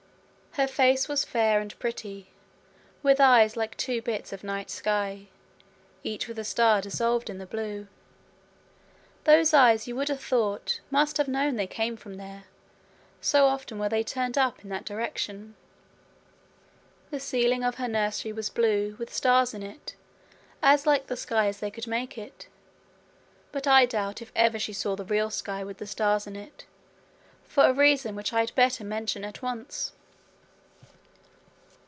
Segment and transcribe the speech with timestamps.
[0.55, 2.27] Her face was fair and pretty,
[3.01, 5.29] with eyes like two bits of night sky,
[6.03, 7.87] each with a star dissolved in the blue.
[9.23, 12.43] Those eyes you would have thought must have known they came from there,
[13.21, 15.55] so often were they turned up in that direction.
[17.11, 19.95] The ceiling of her nursery was blue, with stars in it,
[20.61, 22.49] as like the sky as they could make it.
[23.53, 26.65] But I doubt if ever she saw the real sky with the stars in it,
[27.45, 29.93] for a reason which I had better mention at once.